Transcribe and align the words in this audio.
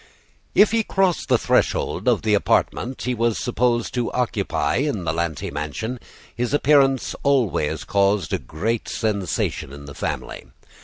If 0.55 0.71
he 0.71 0.81
crossed 0.81 1.29
the 1.29 1.37
threshold 1.37 2.07
of 2.07 2.23
the 2.23 2.33
apartment 2.33 3.03
he 3.03 3.13
was 3.13 3.37
supposed 3.37 3.93
to 3.93 4.11
occupy 4.13 4.77
in 4.77 5.03
the 5.03 5.13
Lanty 5.13 5.51
mansion, 5.51 5.99
his 6.35 6.55
appearance 6.55 7.15
always 7.21 7.83
caused 7.83 8.33
a 8.33 8.39
great 8.39 8.87
sensation 8.89 9.71
in 9.71 9.85
the 9.85 9.93
family. 9.93 10.45